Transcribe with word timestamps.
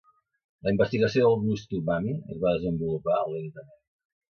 La 0.67 0.73
investigació 0.75 1.27
del 1.29 1.45
gust 1.45 1.77
umami 1.83 2.17
es 2.19 2.43
va 2.47 2.59
desenvolupar 2.59 3.23
lentament. 3.39 3.75